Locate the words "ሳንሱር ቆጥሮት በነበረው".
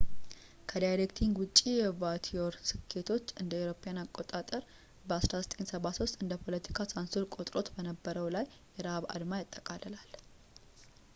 6.93-8.29